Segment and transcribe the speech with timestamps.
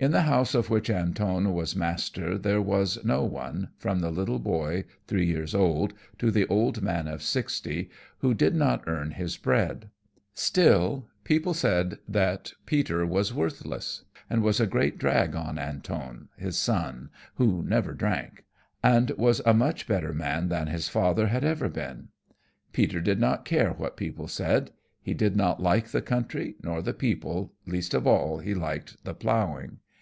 [0.00, 4.40] In the house of which Antone was master there was no one, from the little
[4.40, 7.88] boy three years old, to the old man of sixty,
[8.18, 9.88] who did not earn his bread.
[10.34, 16.58] Still people said that Peter was worthless, and was a great drag on Antone, his
[16.58, 18.44] son, who never drank,
[18.82, 22.08] and was a much better man than his father had ever been.
[22.72, 24.70] Peter did not care what people said.
[25.00, 29.14] He did not like the country, nor the people, least of all he liked the
[29.14, 29.78] plowing.